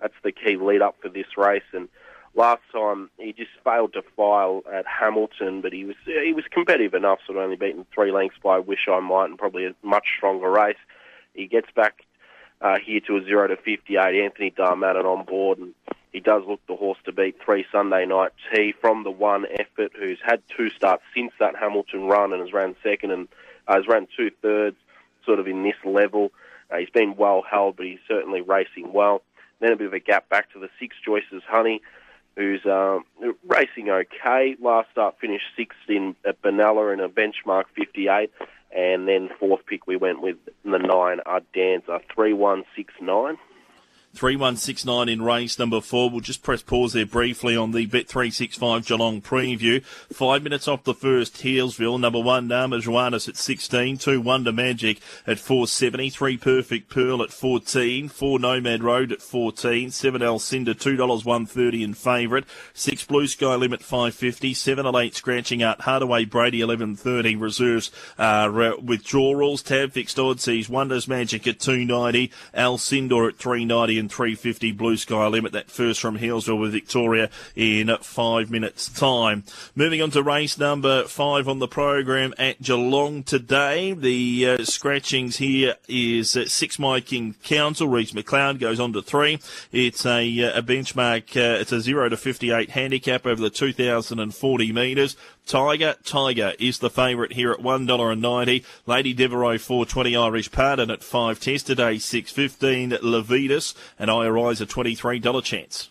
That's 0.00 0.14
the 0.24 0.32
key 0.32 0.56
lead 0.56 0.82
up 0.82 0.96
for 1.00 1.08
this 1.08 1.36
race. 1.36 1.62
And 1.72 1.88
last 2.34 2.62
time 2.72 3.10
he 3.16 3.32
just 3.32 3.52
failed 3.62 3.92
to 3.92 4.02
file 4.16 4.64
at 4.72 4.84
Hamilton, 4.86 5.60
but 5.60 5.72
he 5.72 5.84
was 5.84 5.94
he 6.04 6.32
was 6.32 6.44
competitive 6.50 6.94
enough, 6.94 7.20
sort 7.24 7.38
of 7.38 7.44
only 7.44 7.56
beaten 7.56 7.86
three 7.94 8.10
lengths 8.10 8.38
by 8.42 8.58
Wish 8.58 8.88
I 8.90 8.98
Might, 8.98 9.26
and 9.26 9.38
probably 9.38 9.66
a 9.66 9.74
much 9.84 10.06
stronger 10.16 10.50
race. 10.50 10.76
He 11.32 11.46
gets 11.46 11.68
back 11.76 12.02
uh, 12.60 12.78
here 12.84 13.00
to 13.06 13.18
a 13.18 13.24
zero 13.24 13.46
to 13.46 13.56
58. 13.56 13.96
Anthony 13.96 14.50
Darmanin 14.50 15.04
on 15.04 15.24
board, 15.24 15.58
and 15.58 15.74
he 16.14 16.20
does 16.20 16.44
look 16.46 16.60
the 16.68 16.76
horse 16.76 16.98
to 17.04 17.12
beat 17.12 17.36
three 17.44 17.66
Sunday 17.72 18.06
night 18.06 18.30
T 18.54 18.72
from 18.80 19.02
the 19.02 19.10
one 19.10 19.46
effort, 19.50 19.90
who's 19.98 20.20
had 20.24 20.40
two 20.56 20.70
starts 20.70 21.02
since 21.12 21.32
that 21.40 21.56
Hamilton 21.56 22.04
run 22.04 22.32
and 22.32 22.40
has 22.40 22.52
ran 22.52 22.76
second 22.84 23.10
and 23.10 23.28
uh, 23.66 23.74
has 23.74 23.88
run 23.88 24.06
two 24.16 24.30
thirds, 24.40 24.76
sort 25.26 25.40
of 25.40 25.48
in 25.48 25.64
this 25.64 25.74
level. 25.84 26.30
Uh, 26.70 26.76
he's 26.76 26.90
been 26.90 27.16
well 27.16 27.42
held, 27.42 27.76
but 27.76 27.86
he's 27.86 27.98
certainly 28.06 28.40
racing 28.40 28.92
well. 28.92 29.22
Then 29.58 29.72
a 29.72 29.76
bit 29.76 29.88
of 29.88 29.92
a 29.92 29.98
gap 29.98 30.28
back 30.28 30.52
to 30.52 30.60
the 30.60 30.68
six 30.78 30.94
Joyce's 31.04 31.42
Honey, 31.48 31.82
who's 32.36 32.64
um, 32.64 33.04
racing 33.44 33.90
okay. 33.90 34.54
Last 34.62 34.90
start 34.92 35.16
finished 35.20 35.46
sixth 35.56 35.78
in 35.88 36.14
at 36.24 36.40
Benalla 36.42 36.94
in 36.94 37.00
a 37.00 37.08
benchmark 37.08 37.64
58, 37.74 38.30
and 38.70 39.08
then 39.08 39.30
fourth 39.40 39.66
pick 39.66 39.88
we 39.88 39.96
went 39.96 40.22
with 40.22 40.36
the 40.64 40.78
nine 40.78 41.18
Ardanza 41.26 42.00
3169. 42.14 43.36
3169 44.14 45.08
in 45.08 45.22
race 45.22 45.58
number 45.58 45.80
four. 45.80 46.08
We'll 46.08 46.20
just 46.20 46.42
press 46.42 46.62
pause 46.62 46.92
there 46.92 47.04
briefly 47.04 47.56
on 47.56 47.72
the 47.72 47.86
Bet365 47.86 48.86
Geelong 48.86 49.20
preview. 49.20 49.84
Five 49.84 50.42
minutes 50.42 50.68
off 50.68 50.84
the 50.84 50.94
first, 50.94 51.42
Healesville. 51.42 51.98
Number 51.98 52.20
one, 52.20 52.46
Nama 52.46 52.78
Joannis 52.78 53.28
at 53.28 53.36
16. 53.36 53.98
Two, 53.98 54.20
Wonder 54.20 54.52
Magic 54.52 55.00
at 55.26 55.38
470. 55.38 56.10
Three, 56.10 56.36
Perfect 56.36 56.90
Pearl 56.90 57.22
at 57.22 57.32
14. 57.32 58.08
Four, 58.08 58.38
Nomad 58.38 58.84
Road 58.84 59.10
at 59.10 59.20
14. 59.20 59.90
Seven, 59.90 60.22
Alcinda, 60.22 60.74
$2 60.74 61.24
130 61.24 61.82
in 61.82 61.94
favourite. 61.94 62.44
Six, 62.72 63.04
Blue 63.04 63.26
Sky 63.26 63.56
Limit 63.56 63.82
550. 63.82 64.54
Seven 64.54 64.86
and 64.86 64.96
eight, 64.96 65.16
Scratching 65.16 65.62
Out. 65.62 65.80
Hardaway 65.82 66.24
Brady 66.24 66.58
1130. 66.58 67.36
Reserves 67.36 67.90
uh, 68.18 68.74
withdrawals. 68.80 69.62
Tab 69.62 69.92
fixed 69.92 70.18
odds. 70.18 70.44
Sees 70.44 70.68
Wonders 70.68 71.08
Magic 71.08 71.46
at 71.46 71.58
290. 71.58 72.30
Alcindor 72.54 73.28
at 73.28 73.36
390 73.38 74.03
and 74.04 74.12
350 74.12 74.72
Blue 74.72 74.98
Sky 74.98 75.26
Limit. 75.28 75.52
That 75.52 75.70
first 75.70 75.98
from 75.98 76.18
Healesville 76.18 76.60
with 76.60 76.72
Victoria 76.72 77.30
in 77.56 77.90
five 78.02 78.50
minutes' 78.50 78.90
time. 78.90 79.44
Moving 79.74 80.02
on 80.02 80.10
to 80.10 80.22
race 80.22 80.58
number 80.58 81.04
five 81.04 81.48
on 81.48 81.58
the 81.58 81.66
program 81.66 82.34
at 82.36 82.60
Geelong 82.60 83.22
today. 83.22 83.94
The 83.94 84.46
uh, 84.46 84.64
scratchings 84.64 85.38
here 85.38 85.76
is 85.88 86.36
uh, 86.36 86.46
six 86.46 86.78
My 86.78 87.00
King 87.00 87.34
Council. 87.44 87.88
Rhys 87.88 88.12
McLeod 88.12 88.60
goes 88.60 88.78
on 88.78 88.92
to 88.92 89.00
three. 89.00 89.40
It's 89.72 90.04
a, 90.04 90.20
uh, 90.42 90.58
a 90.58 90.62
benchmark. 90.62 91.34
Uh, 91.34 91.60
it's 91.60 91.72
a 91.72 91.80
zero 91.80 92.10
to 92.10 92.18
58 92.18 92.70
handicap 92.70 93.24
over 93.24 93.40
the 93.40 93.48
2,040 93.48 94.72
metres. 94.72 95.16
Tiger, 95.46 95.94
Tiger 96.04 96.54
is 96.58 96.78
the 96.78 96.88
favourite 96.88 97.32
here 97.32 97.52
at 97.52 97.58
$1.90. 97.58 98.64
Lady 98.86 99.12
Devereaux 99.12 99.58
420 99.58 100.16
Irish 100.16 100.50
Pardon 100.50 100.90
at 100.90 101.02
5 101.02 101.38
test 101.38 101.66
today 101.66 101.96
6.15. 101.96 102.98
Levitas 103.00 103.74
and 103.98 104.10
I 104.10 104.24
IRI's 104.24 104.62
a 104.62 104.66
$23 104.66 105.44
chance. 105.44 105.90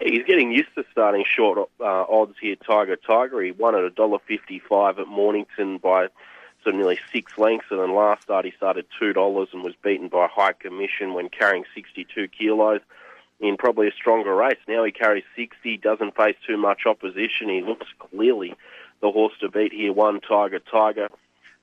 He's 0.00 0.24
getting 0.24 0.52
used 0.52 0.74
to 0.76 0.84
starting 0.92 1.24
short 1.24 1.70
uh, 1.80 1.84
odds 1.84 2.36
here, 2.40 2.56
Tiger 2.56 2.96
Tiger. 2.96 3.42
He 3.42 3.50
won 3.50 3.74
at 3.74 3.94
$1.55 3.94 4.98
at 4.98 5.08
Mornington 5.08 5.78
by 5.78 6.08
sort 6.62 6.74
of 6.74 6.80
nearly 6.80 6.98
six 7.12 7.36
lengths, 7.38 7.66
and 7.70 7.80
then 7.80 7.94
last 7.94 8.22
start 8.22 8.44
he 8.44 8.52
started 8.52 8.86
$2 9.00 9.52
and 9.52 9.64
was 9.64 9.74
beaten 9.82 10.08
by 10.08 10.28
High 10.28 10.52
Commission 10.52 11.14
when 11.14 11.28
carrying 11.28 11.64
62 11.74 12.28
kilos 12.28 12.80
in 13.42 13.56
probably 13.56 13.88
a 13.88 13.92
stronger 13.92 14.34
race. 14.34 14.58
Now 14.68 14.84
he 14.84 14.92
carries 14.92 15.24
60, 15.36 15.76
doesn't 15.78 16.16
face 16.16 16.36
too 16.46 16.56
much 16.56 16.86
opposition. 16.86 17.48
He 17.48 17.60
looks 17.60 17.88
clearly 17.98 18.54
the 19.00 19.10
horse 19.10 19.34
to 19.40 19.50
beat 19.50 19.72
here. 19.72 19.92
One 19.92 20.20
Tiger 20.20 20.60
Tiger. 20.60 21.08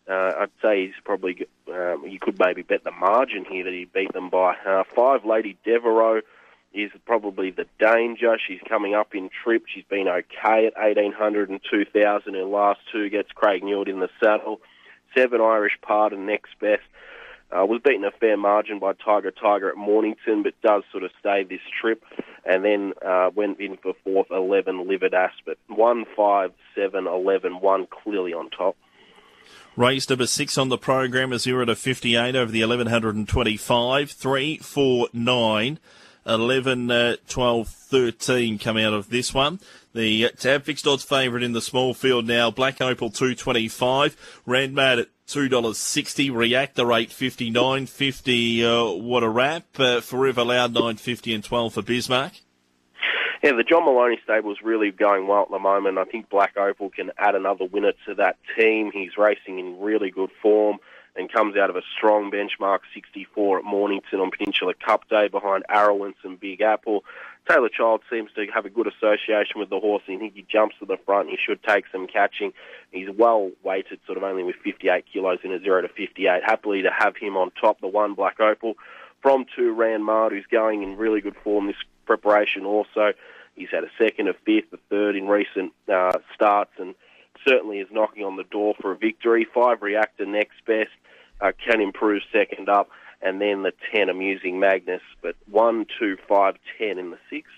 Uh, 0.08 0.34
I'd 0.40 0.50
say 0.62 0.88
he's 0.88 0.96
probably 1.04 1.48
um, 1.72 2.04
you 2.08 2.20
could 2.20 2.38
maybe 2.38 2.64
bet 2.64 2.84
the 2.84 2.92
margin 2.92 3.46
here 3.46 3.64
that 3.64 3.74
he 3.74 3.86
beat 3.86 4.12
them 4.12 4.30
by 4.30 4.56
uh, 4.56 4.84
five. 4.84 5.24
Lady 5.24 5.56
Devereaux 5.64 6.22
is 6.74 6.92
probably 7.06 7.52
the 7.52 7.68
danger. 7.80 8.38
She's 8.46 8.60
coming 8.68 8.94
up 8.94 9.16
in 9.16 9.30
trip. 9.44 9.66
She's 9.68 9.86
been 9.86 10.08
okay 10.08 10.68
at 10.68 10.76
1800 10.76 11.50
and 11.50 11.62
2000. 11.70 12.34
Her 12.34 12.44
last 12.44 12.80
two 12.92 13.10
gets 13.10 13.32
Craig 13.32 13.64
Newitt 13.64 13.88
in 13.88 14.00
the 14.00 14.10
saddle. 14.20 14.62
Seven 15.16 15.42
Irish 15.42 15.78
Pardon 15.82 16.26
next 16.26 16.58
best. 16.60 16.84
Uh, 17.52 17.66
was 17.66 17.82
beaten 17.84 18.04
a 18.04 18.12
fair 18.12 18.38
margin 18.38 18.78
by 18.78 18.94
Tiger 18.94 19.32
Tiger 19.32 19.70
at 19.70 19.76
Mornington, 19.76 20.44
but 20.44 20.54
does 20.62 20.84
sort 20.92 21.04
of 21.04 21.12
stay 21.20 21.44
this 21.44 21.62
trip. 21.82 22.04
And 22.46 22.64
then 22.64 22.94
uh, 23.06 23.32
went 23.34 23.60
in 23.60 23.78
for 23.78 23.94
fourth, 24.04 24.28
11 24.30 24.88
Livid 24.88 25.14
Aspet. 25.14 25.56
1, 25.68 26.06
5, 26.16 26.52
7, 26.76 27.08
11, 27.08 27.60
1 27.60 27.88
clearly 27.88 28.34
on 28.34 28.50
top. 28.52 28.76
Race 29.76 30.10
number 30.10 30.28
six 30.28 30.58
on 30.58 30.70
the 30.70 30.78
program 30.78 31.34
is 31.34 31.44
0 31.44 31.66
to 31.66 31.76
58 31.76 32.36
over 32.36 32.52
the 32.52 32.64
1125. 32.64 34.12
3, 34.12 34.58
4, 34.58 35.08
9. 35.14 35.80
11, 36.26 36.92
uh, 36.92 37.16
12, 37.28 37.68
13 37.68 38.60
come 38.60 38.78
out 38.78 38.94
of 38.94 39.10
this 39.10 39.34
one. 39.34 39.60
The 39.94 40.26
uh, 40.26 40.30
tab 40.38 40.64
fixed 40.64 40.86
odds 40.86 41.04
favourite 41.04 41.44
in 41.44 41.54
the 41.54 41.62
small 41.62 41.94
field 41.94 42.28
now. 42.28 42.52
Black 42.52 42.80
Opal 42.82 43.10
225. 43.10 44.42
Randmad 44.46 45.00
at 45.00 45.08
$2.60. 45.30 46.36
Reactor 46.36 46.86
rate 46.86 47.12
59.50. 47.12 48.64
Uh, 48.64 48.98
what 48.98 49.22
a 49.22 49.30
wrap. 49.30 49.80
Uh, 49.80 50.02
Forever 50.02 50.44
Loud 50.44 50.74
950 50.74 51.36
and 51.36 51.44
12 51.44 51.74
for 51.74 51.82
Bismarck. 51.84 52.34
Yeah, 53.44 53.54
the 53.54 53.64
John 53.64 53.86
Maloney 53.86 54.20
stable 54.24 54.52
is 54.52 54.58
really 54.64 54.92
going 54.92 55.28
well 55.28 55.44
at 55.44 55.52
the 55.52 55.60
moment. 55.60 55.98
I 55.98 56.04
think 56.04 56.30
Black 56.30 56.58
Opal 56.58 56.90
can 56.90 57.12
add 57.18 57.36
another 57.36 57.66
winner 57.66 57.94
to 58.08 58.16
that 58.16 58.38
team. 58.58 58.92
He's 58.92 59.18
racing 59.18 59.60
in 59.60 59.80
really 59.80 60.10
good 60.10 60.32
form 60.42 60.80
and 61.16 61.32
comes 61.32 61.56
out 61.56 61.70
of 61.70 61.76
a 61.76 61.82
strong 61.96 62.32
benchmark 62.32 62.80
64 62.94 63.60
at 63.60 63.64
Mornington 63.64 64.20
on 64.20 64.32
Peninsula 64.32 64.74
Cup 64.74 65.08
Day 65.10 65.28
behind 65.28 65.64
Arrowance 65.70 66.16
and 66.24 66.40
Big 66.40 66.62
Apple. 66.62 67.04
Tayla 67.48 67.72
Child 67.72 68.02
seems 68.10 68.32
to 68.36 68.46
have 68.54 68.66
a 68.66 68.70
good 68.70 68.88
association 68.88 69.60
with 69.60 69.70
the 69.70 69.80
horse. 69.80 70.04
I 70.08 70.18
think 70.18 70.36
he 70.36 70.46
jumps 70.48 70.76
to 70.80 70.86
the 70.86 70.98
front. 70.98 71.30
He 71.30 71.38
should 71.38 71.64
take 71.64 71.86
some 71.92 72.08
catching. 72.08 72.54
He's 72.92 73.10
well 73.10 73.52
weighted, 73.64 74.00
sort 74.06 74.18
of 74.18 74.24
only 74.24 74.44
with 74.44 74.56
58 74.64 75.06
kilos 75.12 75.40
in 75.44 75.52
a 75.52 75.60
0 75.60 75.82
to 75.82 75.88
58. 75.88 76.44
Happily 76.44 76.84
to 76.84 76.92
have 76.92 77.16
him 77.18 77.38
on 77.38 77.52
top, 77.60 77.82
the 77.82 77.88
one 77.88 78.14
Black 78.14 78.40
Opal. 78.40 78.76
From 79.22 79.46
two, 79.56 79.74
Rand 79.74 80.06
Mard, 80.06 80.32
who's 80.32 80.46
going 80.50 80.84
in 80.84 80.96
really 80.96 81.22
good 81.22 81.36
form 81.44 81.68
this 81.68 81.76
preparation 82.06 82.66
also. 82.66 83.14
He's 83.56 83.70
had 83.70 83.84
a 83.84 83.90
second, 83.98 84.30
a 84.30 84.34
fifth, 84.34 84.72
a 84.72 84.78
third 84.90 85.16
in 85.16 85.28
recent 85.28 85.74
uh, 85.92 86.20
starts 86.34 86.72
and 86.78 86.96
certainly 87.46 87.80
is 87.80 87.88
knocking 87.92 88.24
on 88.24 88.38
the 88.38 88.44
door 88.44 88.76
for 88.80 88.92
a 88.92 88.98
victory. 88.98 89.46
Five 89.54 89.82
Reactor 89.82 90.26
next 90.26 90.66
best 90.66 90.92
uh, 91.42 91.52
can 91.66 91.82
improve 91.82 92.22
second 92.32 92.70
up, 92.70 92.90
and 93.22 93.42
then 93.42 93.64
the 93.64 93.74
10 93.94 94.10
Amusing 94.10 94.60
Magnus, 94.60 95.02
but 95.22 95.36
1, 95.50 95.86
2, 96.00 96.18
5, 96.28 96.56
10 96.78 97.00
in 97.00 97.12
the 97.12 97.18
sixth. 97.30 97.52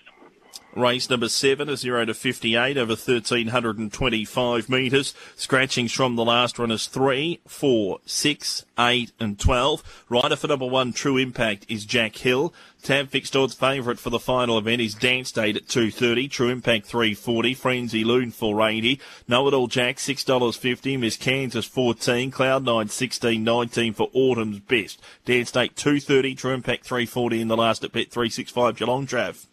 Race 0.74 1.10
number 1.10 1.28
seven, 1.28 1.68
a 1.68 1.76
0 1.76 2.06
to 2.06 2.14
58 2.14 2.78
over 2.78 2.92
1,325 2.92 4.70
metres. 4.70 5.12
Scratchings 5.36 5.92
from 5.92 6.16
the 6.16 6.24
last 6.24 6.58
is 6.58 6.86
3, 6.86 7.40
4, 7.46 7.98
6, 8.06 8.64
8 8.78 9.12
and 9.20 9.38
12. 9.38 10.04
Rider 10.08 10.36
for 10.36 10.46
number 10.46 10.66
one, 10.66 10.94
True 10.94 11.18
Impact, 11.18 11.66
is 11.68 11.84
Jack 11.84 12.16
Hill. 12.16 12.54
Tab 12.82 13.10
fixed 13.10 13.36
odds 13.36 13.52
favourite 13.52 13.98
for 13.98 14.08
the 14.08 14.18
final 14.18 14.56
event 14.56 14.80
is 14.80 14.94
Dance 14.94 15.30
Date 15.30 15.56
at 15.56 15.66
2.30. 15.66 16.30
True 16.30 16.48
Impact 16.48 16.90
3.40. 16.90 17.54
Frenzy 17.54 18.02
Loon 18.02 18.32
4.80. 18.32 18.98
Know 19.28 19.46
It 19.48 19.54
All 19.54 19.66
Jack 19.66 19.98
$6.50. 19.98 20.98
Miss 20.98 21.18
Kansas 21.18 21.66
14. 21.66 22.30
Cloud 22.30 22.64
9 22.64 22.86
16.19 22.86 23.94
for 23.94 24.08
Autumn's 24.14 24.60
Best. 24.60 25.02
Dance 25.26 25.52
Date 25.52 25.76
2.30. 25.76 26.34
True 26.34 26.54
Impact 26.54 26.88
3.40 26.88 27.40
in 27.40 27.48
the 27.48 27.58
last 27.58 27.84
at 27.84 27.92
Bet 27.92 28.10
365 28.10 28.76
Geelong 28.76 29.06
Trav. 29.06 29.46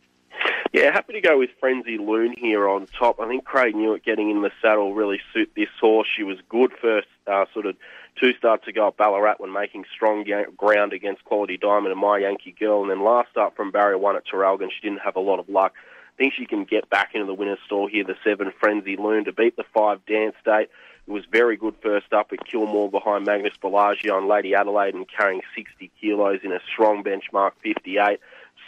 Yeah, 0.72 0.92
happy 0.92 1.14
to 1.14 1.22
go 1.22 1.40
with 1.40 1.50
Frenzy 1.60 1.98
Loon 1.98 2.34
here 2.38 2.70
on 2.70 2.86
top. 2.86 3.20
I 3.20 3.28
think 3.28 3.44
Craig 3.44 3.74
Newitt 3.74 4.04
getting 4.04 4.30
in 4.30 4.44
the 4.44 4.52
saddle 4.62 4.94
really 4.94 5.20
suit 5.34 5.52
this 5.56 5.70
horse. 5.82 6.08
She 6.16 6.22
was 6.22 6.38
good 6.48 6.72
first 6.80 7.08
uh, 7.26 7.46
sort 7.54 7.66
of 7.66 7.76
two 8.20 8.34
starts 8.34 8.68
ago 8.68 8.90
at 8.90 8.98
Ballarat 8.98 9.36
when 9.40 9.52
making 9.52 9.86
strong 9.92 10.24
ground 10.56 10.94
against 10.94 11.26
Quality 11.26 11.58
Diamond 11.58 11.92
and 11.92 12.00
My 12.00 12.20
Yankee 12.20 12.52
Girl. 12.52 12.82
And 12.82 12.92
then 12.92 13.04
last 13.04 13.32
start 13.32 13.56
from 13.56 13.72
Barrier 13.72 13.98
1 13.98 14.16
at 14.16 14.28
Traralgon, 14.28 14.70
she 14.70 14.88
didn't 14.88 15.02
have 15.02 15.16
a 15.16 15.22
lot 15.22 15.40
of 15.40 15.50
luck. 15.50 15.74
I 15.76 16.18
think 16.18 16.34
she 16.36 16.46
can 16.46 16.66
get 16.66 16.88
back 16.88 17.16
into 17.16 17.26
the 17.26 17.34
winner's 17.34 17.60
store 17.66 17.90
here, 17.90 18.04
the 18.04 18.18
7 18.24 18.52
Frenzy 18.60 18.96
Loon, 18.96 19.26
to 19.26 19.34
beat 19.34 19.56
the 19.56 19.66
5 19.74 20.06
Dance 20.06 20.36
Date. 20.46 20.70
It 21.08 21.12
was 21.12 21.26
very 21.32 21.58
good 21.58 21.74
first 21.82 22.14
up 22.14 22.32
at 22.32 22.46
Kilmore 22.46 22.92
behind 22.92 23.26
Magnus 23.26 23.58
Bellagio 23.60 24.20
and 24.20 24.28
Lady 24.28 24.54
Adelaide 24.54 24.94
and 24.94 25.08
carrying 25.08 25.42
60 25.56 25.90
kilos 26.00 26.42
in 26.44 26.52
a 26.52 26.60
strong 26.72 27.04
benchmark 27.04 27.54
58 27.64 28.20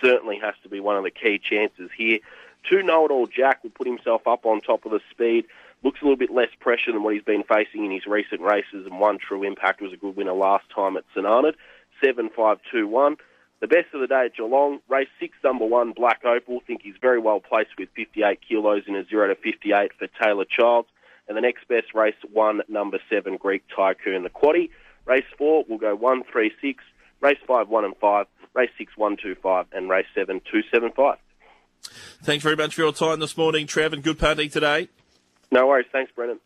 certainly 0.02 0.40
has 0.40 0.56
to 0.64 0.70
be 0.70 0.80
one 0.80 0.98
of 0.98 1.04
the 1.04 1.12
key 1.12 1.40
chances 1.40 1.90
here. 1.96 2.20
Two 2.70 2.84
know 2.84 3.06
it 3.06 3.12
all 3.12 3.28
Jack 3.28 3.64
will 3.64 3.72
put 3.72 3.88
himself 3.88 4.28
up 4.28 4.46
on 4.46 4.62
top 4.62 4.86
of 4.86 4.92
the 4.92 5.00
speed. 5.10 5.46
Looks 5.84 6.02
a 6.02 6.06
little 6.06 6.18
bit 6.18 6.32
less 6.32 6.50
pressure 6.60 6.92
than 6.92 7.04
what 7.04 7.14
he's 7.14 7.24
been 7.24 7.44
facing 7.44 7.86
in 7.86 7.92
his 7.92 8.06
recent 8.06 8.42
races, 8.42 8.86
and 8.86 9.00
one 9.00 9.18
true 9.18 9.44
impact 9.44 9.82
was 9.82 9.94
a 9.94 9.98
good 9.98 10.16
winner 10.16 10.34
last 10.34 10.66
time 10.74 10.96
at 10.96 11.04
St 11.14 11.26
Arnaud. 11.26 11.54
7 12.04 12.30
5 12.36 12.60
2 12.72 12.88
1. 12.88 13.18
The 13.62 13.68
best 13.68 13.94
of 13.94 14.02
the 14.02 14.08
day 14.08 14.26
at 14.26 14.36
Geelong, 14.36 14.80
race 14.90 15.08
six, 15.20 15.38
number 15.44 15.66
one, 15.66 15.92
Black 15.92 16.26
Opal. 16.26 16.62
Think 16.66 16.82
he's 16.82 16.96
very 17.00 17.20
well 17.20 17.40
placed 17.40 17.78
with 17.78 17.90
58 17.96 18.40
kilos 18.48 18.84
in 18.88 18.96
a 18.96 19.06
0 19.06 19.28
to 19.28 19.36
58 19.36 19.92
for 20.00 20.08
Tayla 20.08 20.46
Childs. 20.50 20.88
And 21.28 21.38
the 21.38 21.42
next 21.42 21.68
best 21.68 21.94
race, 21.94 22.16
one, 22.34 22.62
number 22.68 23.00
seven, 23.08 23.38
Greek 23.38 23.64
Tycoon, 23.76 24.24
the 24.24 24.30
quaddy. 24.30 24.72
Race 25.06 25.26
four, 25.38 25.64
we'll 25.68 25.78
go 25.78 25.96
one, 25.96 26.24
three, 26.24 26.52
six. 26.60 26.84
Race 27.22 27.38
five, 27.48 27.70
one 27.70 27.86
and 27.86 27.96
five 27.98 28.26
race 28.54 28.70
six, 28.78 28.92
one, 28.98 29.18
two, 29.22 29.36
five, 29.42 29.66
and 29.72 29.90
race 29.90 30.06
seven, 30.14 30.42
two, 30.52 30.62
seven, 30.74 30.92
five. 30.96 31.18
Thanks 32.22 32.44
very 32.44 32.56
much 32.56 32.76
for 32.76 32.82
your 32.82 32.94
time 32.94 33.20
this 33.20 33.38
morning, 33.38 33.66
Trev, 33.66 33.94
and 33.94 34.04
good 34.04 34.20
party 34.20 34.50
today. 34.50 34.90
No 35.52 35.68
worries. 35.68 35.88
Thanks, 35.92 36.12
Brennan. 36.16 36.40